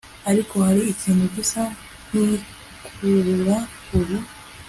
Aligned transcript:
Ariko 0.29 0.55
hari 0.65 0.81
ikintu 0.93 1.25
gisa 1.35 1.61
nkikurura 2.07 3.55
ubu 3.97 4.17